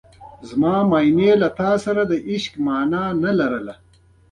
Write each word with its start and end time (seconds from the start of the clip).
زما 0.49 0.75
مینې 0.91 1.31
له 1.41 1.49
تا 1.59 1.71
سره 1.83 2.01
لا 2.05 2.09
د 2.11 2.13
عشق 2.29 2.53
مانا 2.65 3.03
نه 3.23 3.31
لرله. 3.39 3.75